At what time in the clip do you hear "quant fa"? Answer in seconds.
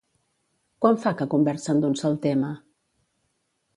0.85-1.13